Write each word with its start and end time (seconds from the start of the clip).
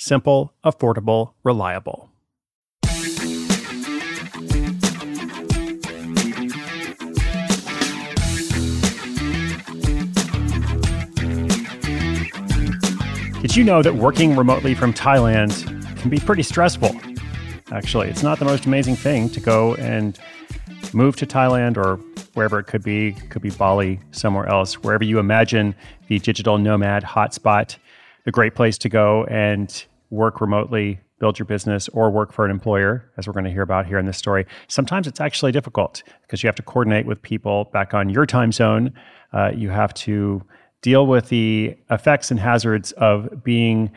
Simple, 0.00 0.54
affordable, 0.64 1.32
reliable. 1.42 2.08
Did 13.40 13.56
you 13.56 13.64
know 13.64 13.82
that 13.82 13.96
working 13.96 14.36
remotely 14.36 14.74
from 14.74 14.94
Thailand 14.94 15.66
can 16.00 16.10
be 16.10 16.20
pretty 16.20 16.44
stressful? 16.44 16.94
Actually, 17.72 18.08
it's 18.08 18.22
not 18.22 18.38
the 18.38 18.44
most 18.44 18.66
amazing 18.66 18.94
thing 18.94 19.28
to 19.30 19.40
go 19.40 19.74
and 19.74 20.16
move 20.94 21.16
to 21.16 21.26
Thailand 21.26 21.76
or 21.76 21.96
wherever 22.34 22.60
it 22.60 22.68
could 22.68 22.84
be, 22.84 23.14
could 23.30 23.42
be 23.42 23.50
Bali, 23.50 23.98
somewhere 24.12 24.46
else, 24.46 24.74
wherever 24.74 25.02
you 25.02 25.18
imagine 25.18 25.74
the 26.06 26.20
digital 26.20 26.56
nomad 26.56 27.02
hotspot, 27.02 27.78
a 28.28 28.30
great 28.30 28.54
place 28.54 28.78
to 28.78 28.88
go 28.88 29.24
and 29.24 29.86
work 30.10 30.40
remotely, 30.40 31.00
build 31.18 31.38
your 31.38 31.46
business, 31.46 31.88
or 31.88 32.10
work 32.10 32.32
for 32.32 32.44
an 32.44 32.50
employer, 32.50 33.10
as 33.16 33.26
we're 33.26 33.32
going 33.32 33.44
to 33.44 33.50
hear 33.50 33.62
about 33.62 33.86
here 33.86 33.98
in 33.98 34.06
this 34.06 34.18
story. 34.18 34.46
Sometimes 34.68 35.06
it's 35.06 35.20
actually 35.20 35.50
difficult 35.50 36.02
because 36.22 36.42
you 36.42 36.46
have 36.46 36.54
to 36.54 36.62
coordinate 36.62 37.06
with 37.06 37.20
people 37.22 37.64
back 37.72 37.94
on 37.94 38.08
your 38.10 38.26
time 38.26 38.52
zone. 38.52 38.92
Uh, 39.32 39.50
you 39.54 39.70
have 39.70 39.92
to 39.94 40.42
deal 40.82 41.06
with 41.06 41.28
the 41.30 41.76
effects 41.90 42.30
and 42.30 42.38
hazards 42.38 42.92
of 42.92 43.42
being 43.42 43.90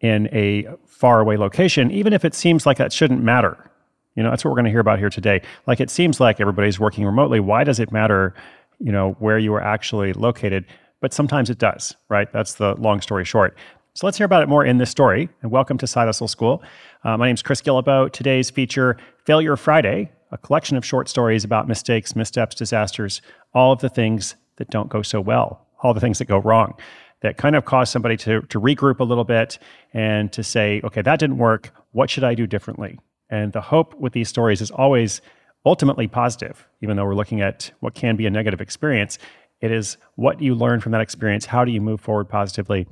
in 0.00 0.28
a 0.32 0.66
faraway 0.86 1.36
location, 1.36 1.90
even 1.90 2.12
if 2.12 2.24
it 2.24 2.34
seems 2.34 2.66
like 2.66 2.76
that 2.76 2.92
shouldn't 2.92 3.22
matter. 3.22 3.70
You 4.16 4.22
know, 4.22 4.30
that's 4.30 4.44
what 4.44 4.50
we're 4.50 4.56
going 4.56 4.66
to 4.66 4.70
hear 4.70 4.80
about 4.80 4.98
here 4.98 5.10
today. 5.10 5.42
Like 5.66 5.80
it 5.80 5.90
seems 5.90 6.20
like 6.20 6.40
everybody's 6.40 6.80
working 6.80 7.04
remotely. 7.04 7.40
Why 7.40 7.64
does 7.64 7.78
it 7.78 7.92
matter, 7.92 8.34
you 8.80 8.92
know, 8.92 9.12
where 9.18 9.38
you 9.38 9.54
are 9.54 9.62
actually 9.62 10.12
located? 10.12 10.64
But 11.00 11.12
sometimes 11.12 11.50
it 11.50 11.58
does, 11.58 11.94
right? 12.08 12.30
That's 12.32 12.54
the 12.54 12.74
long 12.76 13.00
story 13.00 13.24
short. 13.24 13.56
So 13.96 14.06
let's 14.06 14.18
hear 14.18 14.26
about 14.26 14.42
it 14.42 14.48
more 14.50 14.62
in 14.62 14.76
this 14.76 14.90
story. 14.90 15.30
And 15.40 15.50
welcome 15.50 15.78
to 15.78 15.86
Side 15.86 16.04
Hustle 16.04 16.28
School. 16.28 16.62
Uh, 17.02 17.16
my 17.16 17.28
name 17.28 17.34
is 17.34 17.40
Chris 17.40 17.62
Guillebeau. 17.62 18.12
Today's 18.12 18.50
feature, 18.50 18.98
Failure 19.24 19.56
Friday, 19.56 20.12
a 20.30 20.36
collection 20.36 20.76
of 20.76 20.84
short 20.84 21.08
stories 21.08 21.44
about 21.44 21.66
mistakes, 21.66 22.14
missteps, 22.14 22.54
disasters, 22.54 23.22
all 23.54 23.72
of 23.72 23.80
the 23.80 23.88
things 23.88 24.36
that 24.56 24.68
don't 24.68 24.90
go 24.90 25.00
so 25.00 25.18
well 25.18 25.66
all 25.82 25.94
the 25.94 26.00
things 26.00 26.18
that 26.18 26.26
go 26.26 26.38
wrong 26.38 26.74
that 27.22 27.38
kind 27.38 27.56
of 27.56 27.64
cause 27.64 27.88
somebody 27.90 28.16
to, 28.16 28.42
to 28.42 28.60
regroup 28.60 29.00
a 29.00 29.04
little 29.04 29.24
bit 29.24 29.58
and 29.94 30.30
to 30.32 30.42
say, 30.42 30.80
okay, 30.84 31.00
that 31.00 31.18
didn't 31.18 31.38
work. 31.38 31.70
What 31.92 32.10
should 32.10 32.24
I 32.24 32.34
do 32.34 32.46
differently? 32.46 32.98
And 33.30 33.52
the 33.54 33.62
hope 33.62 33.94
with 33.94 34.12
these 34.12 34.28
stories 34.28 34.60
is 34.60 34.70
always 34.70 35.22
ultimately 35.64 36.06
positive, 36.06 36.68
even 36.82 36.96
though 36.96 37.04
we're 37.06 37.14
looking 37.14 37.40
at 37.40 37.70
what 37.80 37.94
can 37.94 38.16
be 38.16 38.26
a 38.26 38.30
negative 38.30 38.60
experience. 38.60 39.18
It 39.62 39.70
is 39.72 39.96
what 40.16 40.42
you 40.42 40.54
learn 40.54 40.80
from 40.80 40.92
that 40.92 41.00
experience. 41.00 41.46
How 41.46 41.64
do 41.64 41.72
you 41.72 41.80
move 41.80 42.02
forward 42.02 42.28
positively? 42.28 42.86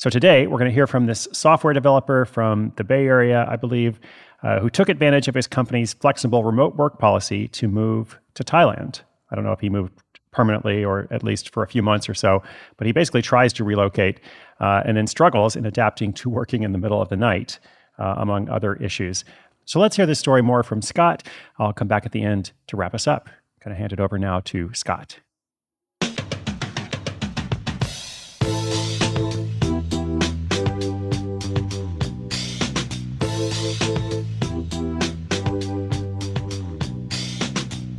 So 0.00 0.08
today, 0.08 0.46
we're 0.46 0.56
going 0.56 0.70
to 0.70 0.74
hear 0.74 0.86
from 0.86 1.04
this 1.04 1.28
software 1.30 1.74
developer 1.74 2.24
from 2.24 2.72
the 2.76 2.84
Bay 2.84 3.06
Area, 3.06 3.46
I 3.46 3.56
believe, 3.56 4.00
uh, 4.42 4.58
who 4.58 4.70
took 4.70 4.88
advantage 4.88 5.28
of 5.28 5.34
his 5.34 5.46
company's 5.46 5.92
flexible 5.92 6.42
remote 6.42 6.74
work 6.76 6.98
policy 6.98 7.48
to 7.48 7.68
move 7.68 8.18
to 8.32 8.42
Thailand. 8.42 9.02
I 9.30 9.34
don't 9.34 9.44
know 9.44 9.52
if 9.52 9.60
he 9.60 9.68
moved 9.68 9.92
permanently 10.30 10.82
or 10.82 11.06
at 11.10 11.22
least 11.22 11.52
for 11.52 11.62
a 11.62 11.66
few 11.66 11.82
months 11.82 12.08
or 12.08 12.14
so. 12.14 12.42
But 12.78 12.86
he 12.86 12.94
basically 12.94 13.20
tries 13.20 13.52
to 13.52 13.62
relocate 13.62 14.20
uh, 14.58 14.84
and 14.86 14.96
then 14.96 15.06
struggles 15.06 15.54
in 15.54 15.66
adapting 15.66 16.14
to 16.14 16.30
working 16.30 16.62
in 16.62 16.72
the 16.72 16.78
middle 16.78 17.02
of 17.02 17.10
the 17.10 17.18
night, 17.18 17.58
uh, 17.98 18.14
among 18.16 18.48
other 18.48 18.76
issues. 18.76 19.22
So 19.66 19.80
let's 19.80 19.96
hear 19.96 20.06
this 20.06 20.18
story 20.18 20.40
more 20.40 20.62
from 20.62 20.80
Scott. 20.80 21.28
I'll 21.58 21.74
come 21.74 21.88
back 21.88 22.06
at 22.06 22.12
the 22.12 22.22
end 22.22 22.52
to 22.68 22.76
wrap 22.78 22.94
us 22.94 23.06
up. 23.06 23.28
Kind 23.60 23.72
of 23.72 23.78
hand 23.78 23.92
it 23.92 24.00
over 24.00 24.18
now 24.18 24.40
to 24.46 24.72
Scott. 24.72 25.20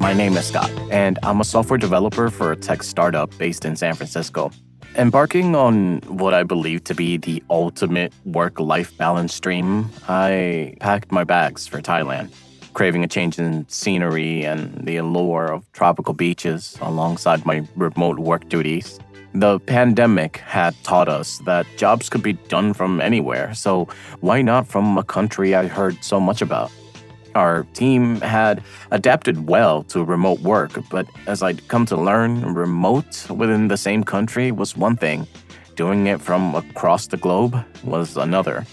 My 0.02 0.14
name 0.14 0.36
is 0.36 0.48
Scott, 0.48 0.72
and 0.90 1.20
I'm 1.22 1.42
a 1.42 1.44
software 1.44 1.78
developer 1.78 2.32
for 2.32 2.52
a 2.52 2.56
tech 2.56 2.82
startup 2.82 3.38
based 3.38 3.66
in 3.66 3.76
San 3.76 3.94
Francisco. 3.94 4.50
Embarking 4.96 5.56
on 5.56 6.00
what 6.08 6.34
I 6.34 6.42
believe 6.42 6.84
to 6.86 6.96
be 6.96 7.18
the 7.18 7.44
ultimate 7.52 8.12
work 8.26 8.60
life 8.60 8.98
balance 8.98 9.40
dream, 9.40 9.92
I 10.08 10.74
packed 10.80 11.12
my 11.12 11.24
bags 11.24 11.68
for 11.68 11.84
Thailand, 11.84 12.32
craving 12.74 13.04
a 13.04 13.08
change 13.08 13.38
in 13.38 13.70
scenery 13.70 14.44
and 14.44 14.88
the 14.88 14.98
allure 14.98 15.54
of 15.54 15.72
tropical 15.72 16.16
beaches 16.16 16.76
alongside 16.82 17.46
my 17.46 17.64
remote 17.76 18.18
work 18.18 18.50
duties. 18.50 19.00
The 19.36 19.60
pandemic 19.60 20.38
had 20.38 20.74
taught 20.84 21.10
us 21.10 21.38
that 21.46 21.68
jobs 21.78 22.10
could 22.10 22.24
be 22.24 22.34
done 22.34 22.74
from 22.74 23.02
anywhere, 23.02 23.54
so 23.54 23.88
why 24.20 24.42
not 24.42 24.68
from 24.68 24.98
a 24.98 25.04
country 25.04 25.54
I 25.54 25.68
heard 25.68 26.04
so 26.04 26.20
much 26.20 26.42
about? 26.42 26.72
Our 27.36 27.64
team 27.74 28.20
had 28.22 28.64
adapted 28.92 29.48
well 29.48 29.84
to 29.84 30.04
remote 30.04 30.42
work, 30.42 30.72
but 30.90 31.08
as 31.28 31.42
I'd 31.42 31.68
come 31.68 31.86
to 31.88 31.96
learn, 31.96 32.54
remote 32.54 33.30
within 33.30 33.68
the 33.68 33.78
same 33.78 34.04
country 34.04 34.52
was 34.52 34.76
one 34.76 34.98
thing, 34.98 35.28
doing 35.76 36.08
it 36.08 36.20
from 36.20 36.56
across 36.56 37.08
the 37.08 37.18
globe 37.18 37.56
was 37.84 38.18
another. 38.18 38.66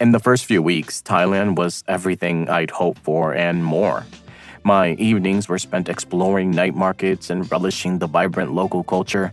In 0.00 0.12
the 0.12 0.20
first 0.20 0.46
few 0.46 0.62
weeks, 0.62 1.02
Thailand 1.02 1.56
was 1.56 1.84
everything 1.88 2.48
I'd 2.48 2.70
hoped 2.70 3.00
for 3.00 3.34
and 3.34 3.64
more. 3.64 4.06
My 4.64 4.92
evenings 4.92 5.48
were 5.48 5.58
spent 5.58 5.88
exploring 5.88 6.50
night 6.50 6.74
markets 6.74 7.30
and 7.30 7.50
relishing 7.50 7.98
the 7.98 8.06
vibrant 8.06 8.52
local 8.52 8.82
culture. 8.82 9.32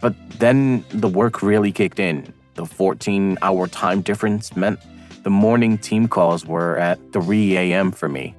But 0.00 0.14
then 0.38 0.84
the 0.90 1.08
work 1.08 1.42
really 1.42 1.72
kicked 1.72 1.98
in. 1.98 2.32
The 2.54 2.66
14 2.66 3.38
hour 3.42 3.68
time 3.68 4.00
difference 4.00 4.56
meant 4.56 4.78
the 5.26 5.30
morning 5.30 5.76
team 5.76 6.06
calls 6.06 6.46
were 6.46 6.78
at 6.78 7.00
3 7.12 7.56
a.m. 7.56 7.90
for 7.90 8.08
me. 8.08 8.32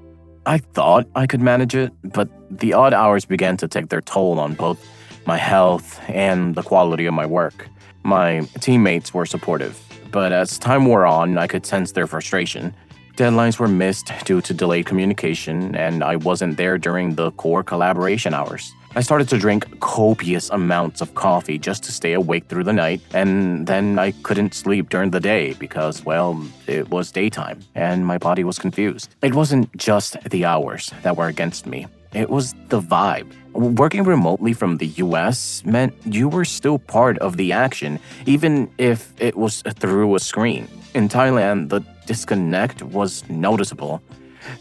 I 0.45 0.59
thought 0.59 1.05
I 1.15 1.27
could 1.27 1.41
manage 1.41 1.75
it, 1.75 1.91
but 2.01 2.29
the 2.49 2.71
odd 2.71 2.93
hours 2.93 3.25
began 3.25 3.57
to 3.57 3.67
take 3.67 3.89
their 3.89 3.99
toll 3.99 4.39
on 4.39 4.53
both 4.53 4.87
my 5.25 5.35
health 5.35 5.99
and 6.07 6.55
the 6.55 6.63
quality 6.63 7.05
of 7.05 7.13
my 7.13 7.25
work. 7.25 7.67
My 8.03 8.39
teammates 8.61 9.13
were 9.13 9.25
supportive, 9.25 9.77
but 10.13 10.31
as 10.31 10.57
time 10.57 10.85
wore 10.85 11.05
on, 11.05 11.37
I 11.37 11.47
could 11.47 11.65
sense 11.65 11.91
their 11.91 12.07
frustration. 12.07 12.73
Deadlines 13.17 13.59
were 13.59 13.67
missed 13.67 14.13
due 14.23 14.39
to 14.39 14.53
delayed 14.53 14.85
communication, 14.85 15.75
and 15.75 16.05
I 16.05 16.15
wasn't 16.15 16.55
there 16.55 16.77
during 16.77 17.15
the 17.15 17.31
core 17.31 17.63
collaboration 17.63 18.33
hours. 18.33 18.71
I 18.97 19.01
started 19.01 19.29
to 19.29 19.37
drink 19.37 19.79
copious 19.79 20.49
amounts 20.49 21.01
of 21.01 21.13
coffee 21.13 21.59
just 21.59 21.83
to 21.83 21.91
stay 21.91 22.13
awake 22.13 22.47
through 22.47 22.63
the 22.63 22.73
night, 22.73 22.99
and 23.13 23.67
then 23.67 23.99
I 23.99 24.09
couldn't 24.23 24.55
sleep 24.55 24.89
during 24.89 25.11
the 25.11 25.19
day 25.19 25.53
because, 25.53 26.03
well, 26.03 26.43
it 26.65 26.89
was 26.89 27.11
daytime 27.11 27.59
and 27.75 28.07
my 28.07 28.17
body 28.17 28.43
was 28.43 28.57
confused. 28.57 29.13
It 29.21 29.35
wasn't 29.35 29.69
just 29.77 30.19
the 30.31 30.45
hours 30.45 30.91
that 31.03 31.15
were 31.15 31.27
against 31.27 31.67
me, 31.67 31.85
it 32.11 32.31
was 32.31 32.55
the 32.69 32.81
vibe. 32.81 33.31
Working 33.53 34.03
remotely 34.03 34.53
from 34.53 34.77
the 34.77 34.87
US 35.05 35.63
meant 35.63 35.93
you 36.03 36.27
were 36.27 36.45
still 36.45 36.79
part 36.79 37.19
of 37.19 37.37
the 37.37 37.51
action, 37.51 37.99
even 38.25 38.67
if 38.79 39.13
it 39.19 39.37
was 39.37 39.61
through 39.77 40.15
a 40.15 40.19
screen. 40.19 40.67
In 40.95 41.07
Thailand, 41.07 41.69
the 41.69 41.81
disconnect 42.07 42.81
was 42.81 43.23
noticeable. 43.29 44.01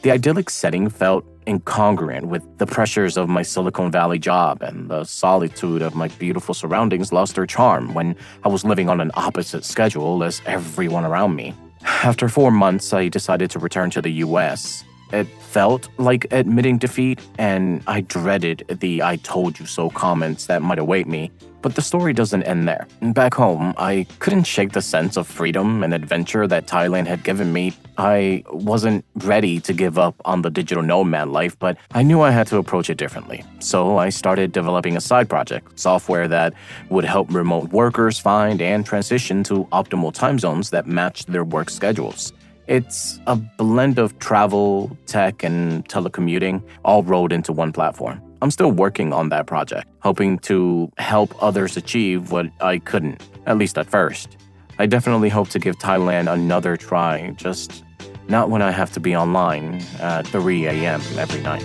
The 0.03 0.11
idyllic 0.11 0.51
setting 0.51 0.89
felt 0.89 1.25
incongruent 1.47 2.25
with 2.25 2.43
the 2.59 2.67
pressures 2.67 3.17
of 3.17 3.29
my 3.29 3.43
Silicon 3.43 3.91
Valley 3.91 4.19
job, 4.19 4.63
and 4.63 4.89
the 4.89 5.05
solitude 5.05 5.83
of 5.83 5.95
my 5.95 6.09
beautiful 6.09 6.55
surroundings 6.55 7.13
lost 7.13 7.35
their 7.35 7.47
charm 7.47 7.95
when 7.95 8.17
I 8.45 8.49
was 8.49 8.65
living 8.65 8.89
on 8.89 9.01
an 9.01 9.11
opposite 9.15 9.65
schedule 9.65 10.25
as 10.25 10.43
everyone 10.47 11.05
around 11.05 11.37
me. 11.37 11.55
After 12.03 12.29
four 12.29 12.51
months, 12.51 12.93
I 12.93 13.09
decided 13.09 13.51
to 13.53 13.59
return 13.59 13.91
to 13.91 14.03
the 14.03 14.11
US. 14.25 14.85
It 15.13 15.27
felt 15.41 15.89
like 15.99 16.27
admitting 16.33 16.79
defeat, 16.79 17.21
and 17.39 17.83
I 17.87 18.01
dreaded 18.01 18.65
the 18.81 19.03
I 19.03 19.17
told 19.17 19.59
you 19.59 19.67
so 19.67 19.91
comments 19.91 20.47
that 20.47 20.63
might 20.63 20.79
await 20.79 21.07
me. 21.07 21.31
But 21.63 21.75
the 21.75 21.83
story 21.83 22.13
doesn't 22.13 22.45
end 22.45 22.69
there. 22.69 22.87
Back 23.03 23.35
home, 23.35 23.75
I 23.77 24.07
couldn't 24.21 24.45
shake 24.45 24.71
the 24.71 24.83
sense 24.83 25.17
of 25.17 25.27
freedom 25.27 25.83
and 25.83 25.93
adventure 25.93 26.47
that 26.47 26.69
Thailand 26.69 27.09
had 27.09 27.25
given 27.25 27.53
me. 27.53 27.73
I 27.99 28.45
wasn't 28.53 29.05
ready 29.17 29.59
to 29.61 29.73
give 29.73 29.99
up 29.99 30.15
on 30.25 30.43
the 30.43 30.51
digital 30.51 30.85
nomad 30.85 31.29
life, 31.29 31.59
but 31.59 31.77
I 31.93 32.05
knew 32.05 32.21
I 32.21 32.31
had 32.31 32.47
to 32.49 32.59
approach 32.59 32.89
it 32.89 32.99
differently. 32.99 33.43
So 33.59 33.97
I 33.99 34.11
started 34.11 34.53
developing 34.53 34.97
a 34.97 35.01
side 35.01 35.29
project, 35.29 35.79
software 35.79 36.29
that 36.29 36.55
would 36.89 37.05
help 37.05 37.35
remote 37.35 37.71
workers 37.71 38.19
find 38.19 38.63
and 38.63 38.87
transition 38.87 39.43
to 39.45 39.65
optimal 39.73 40.13
time 40.13 40.39
zones 40.39 40.71
that 40.71 40.87
matched 40.87 41.33
their 41.33 41.45
work 41.45 41.71
schedules. 41.71 42.33
It's 42.67 43.21
a 43.29 43.37
blend 43.37 43.99
of 43.99 44.19
travel, 44.19 44.97
tech, 45.07 45.45
and 45.45 45.89
telecommuting 45.89 46.63
all 46.85 47.05
rolled 47.05 47.33
into 47.33 47.53
one 47.53 47.73
platform. 47.73 48.21
I'm 48.43 48.51
still 48.51 48.73
working 48.73 49.13
on 49.13 49.29
that 49.29 49.47
project, 49.47 49.87
hoping 50.01 50.39
to 50.41 50.91
help 50.99 51.41
others 51.41 51.77
achieve 51.77 52.33
what 52.33 52.47
I 52.61 52.79
couldn't, 52.79 53.23
at 53.47 53.57
least 53.57 53.79
at 53.79 53.87
first. 53.87 54.37
I 54.81 54.87
definitely 54.87 55.29
hope 55.29 55.49
to 55.51 55.61
give 55.61 55.77
Thailand 55.77 56.31
another 56.31 56.77
try, 56.77 57.31
just 57.37 57.85
not 58.29 58.51
when 58.51 58.63
I 58.63 58.73
have 58.73 58.93
to 58.93 59.01
be 59.01 59.15
online 59.15 59.81
at 60.01 60.27
3 60.27 60.67
a.m. 60.67 61.01
every 61.17 61.41
night. 61.43 61.65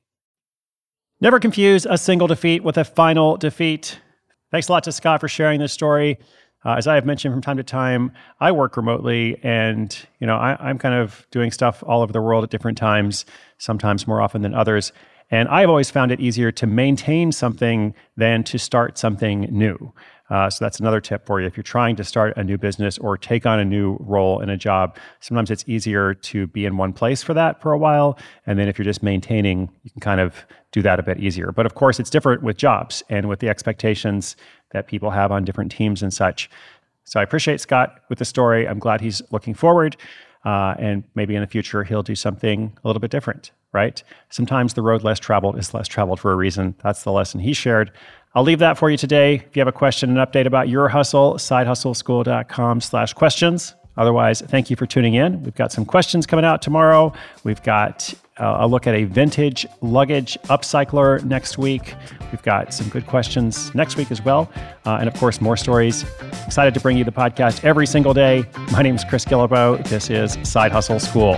Never 1.21 1.39
confuse 1.39 1.85
a 1.85 1.99
single 1.99 2.27
defeat 2.27 2.63
with 2.63 2.79
a 2.79 2.83
final 2.83 3.37
defeat. 3.37 3.99
Thanks 4.49 4.69
a 4.69 4.71
lot 4.71 4.83
to 4.85 4.91
Scott 4.91 5.19
for 5.19 5.27
sharing 5.27 5.59
this 5.59 5.71
story. 5.71 6.17
Uh, 6.65 6.73
as 6.73 6.87
I 6.87 6.95
have 6.95 7.05
mentioned 7.05 7.31
from 7.31 7.43
time 7.43 7.57
to 7.57 7.63
time, 7.63 8.11
I 8.39 8.51
work 8.51 8.75
remotely, 8.75 9.39
and 9.43 9.95
you 10.19 10.25
know 10.25 10.35
I, 10.35 10.57
I'm 10.59 10.79
kind 10.79 10.95
of 10.95 11.27
doing 11.29 11.51
stuff 11.51 11.83
all 11.85 12.01
over 12.01 12.11
the 12.11 12.21
world 12.21 12.43
at 12.43 12.49
different 12.49 12.77
times, 12.77 13.25
sometimes 13.59 14.07
more 14.07 14.19
often 14.19 14.41
than 14.41 14.55
others. 14.55 14.91
And 15.31 15.47
I've 15.47 15.69
always 15.69 15.89
found 15.89 16.11
it 16.11 16.19
easier 16.19 16.51
to 16.51 16.67
maintain 16.67 17.31
something 17.31 17.95
than 18.17 18.43
to 18.43 18.59
start 18.59 18.97
something 18.97 19.47
new. 19.49 19.93
Uh, 20.29 20.49
so 20.49 20.63
that's 20.63 20.79
another 20.79 21.01
tip 21.01 21.25
for 21.25 21.41
you. 21.41 21.47
If 21.47 21.57
you're 21.57 21.63
trying 21.63 21.97
to 21.97 22.05
start 22.05 22.37
a 22.37 22.43
new 22.43 22.57
business 22.57 22.97
or 22.97 23.17
take 23.17 23.45
on 23.45 23.59
a 23.59 23.65
new 23.65 23.97
role 23.99 24.39
in 24.39 24.49
a 24.49 24.55
job, 24.55 24.97
sometimes 25.19 25.51
it's 25.51 25.65
easier 25.67 26.13
to 26.13 26.47
be 26.47 26.65
in 26.65 26.77
one 26.77 26.93
place 26.93 27.21
for 27.21 27.33
that 27.33 27.61
for 27.61 27.73
a 27.73 27.77
while. 27.77 28.17
And 28.45 28.57
then 28.57 28.69
if 28.69 28.77
you're 28.77 28.85
just 28.85 29.03
maintaining, 29.03 29.69
you 29.83 29.91
can 29.91 29.99
kind 29.99 30.21
of 30.21 30.45
do 30.71 30.81
that 30.83 30.99
a 30.99 31.03
bit 31.03 31.19
easier. 31.19 31.51
But 31.51 31.65
of 31.65 31.75
course, 31.75 31.99
it's 31.99 32.09
different 32.09 32.43
with 32.43 32.55
jobs 32.55 33.03
and 33.09 33.27
with 33.27 33.39
the 33.39 33.49
expectations 33.49 34.37
that 34.71 34.87
people 34.87 35.09
have 35.09 35.33
on 35.33 35.43
different 35.43 35.69
teams 35.69 36.01
and 36.01 36.13
such. 36.13 36.49
So 37.03 37.19
I 37.19 37.23
appreciate 37.23 37.59
Scott 37.59 37.99
with 38.07 38.19
the 38.19 38.25
story. 38.25 38.65
I'm 38.65 38.79
glad 38.79 39.01
he's 39.01 39.21
looking 39.31 39.53
forward. 39.53 39.97
Uh, 40.43 40.73
and 40.79 41.03
maybe 41.15 41.35
in 41.35 41.41
the 41.41 41.47
future, 41.47 41.83
he'll 41.83 42.03
do 42.03 42.15
something 42.15 42.77
a 42.83 42.87
little 42.87 42.99
bit 42.99 43.11
different, 43.11 43.51
right? 43.73 44.03
Sometimes 44.29 44.73
the 44.73 44.81
road 44.81 45.03
less 45.03 45.19
traveled 45.19 45.57
is 45.57 45.73
less 45.73 45.87
traveled 45.87 46.19
for 46.19 46.31
a 46.31 46.35
reason. 46.35 46.75
That's 46.83 47.03
the 47.03 47.11
lesson 47.11 47.39
he 47.39 47.53
shared. 47.53 47.91
I'll 48.33 48.43
leave 48.43 48.59
that 48.59 48.77
for 48.77 48.89
you 48.89 48.97
today. 48.97 49.35
If 49.35 49.55
you 49.55 49.59
have 49.59 49.67
a 49.67 49.73
question, 49.73 50.17
an 50.17 50.25
update 50.25 50.45
about 50.47 50.69
your 50.69 50.87
hustle, 50.87 51.35
sidehustleschool.com 51.35 52.81
slash 52.81 53.13
questions. 53.13 53.75
Otherwise, 54.01 54.41
thank 54.41 54.71
you 54.71 54.75
for 54.75 54.87
tuning 54.87 55.13
in. 55.13 55.43
We've 55.43 55.53
got 55.53 55.71
some 55.71 55.85
questions 55.85 56.25
coming 56.25 56.43
out 56.43 56.63
tomorrow. 56.63 57.13
We've 57.43 57.61
got 57.61 58.11
uh, 58.37 58.57
a 58.61 58.67
look 58.67 58.87
at 58.87 58.95
a 58.95 59.03
vintage 59.03 59.67
luggage 59.81 60.39
upcycler 60.45 61.23
next 61.23 61.59
week. 61.59 61.93
We've 62.31 62.41
got 62.41 62.73
some 62.73 62.89
good 62.89 63.05
questions 63.05 63.73
next 63.75 63.97
week 63.97 64.09
as 64.09 64.25
well. 64.25 64.51
Uh, 64.87 64.97
and 64.99 65.07
of 65.07 65.13
course, 65.13 65.39
more 65.39 65.55
stories. 65.55 66.03
Excited 66.47 66.73
to 66.73 66.79
bring 66.79 66.97
you 66.97 67.03
the 67.03 67.11
podcast 67.11 67.63
every 67.63 67.85
single 67.85 68.15
day. 68.15 68.43
My 68.71 68.81
name 68.81 68.95
is 68.95 69.03
Chris 69.03 69.23
Guillebeau. 69.23 69.87
This 69.87 70.09
is 70.09 70.35
Side 70.49 70.71
Hustle 70.71 70.99
School. 70.99 71.37